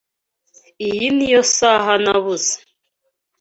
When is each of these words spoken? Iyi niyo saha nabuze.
Iyi 0.87 1.07
niyo 1.15 1.41
saha 1.55 1.93
nabuze. 2.03 2.55